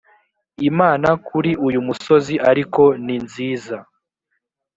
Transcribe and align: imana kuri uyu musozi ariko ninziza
imana 0.69 1.09
kuri 1.27 1.51
uyu 1.67 1.79
musozi 1.87 2.35
ariko 2.49 2.83
ninziza 3.05 3.77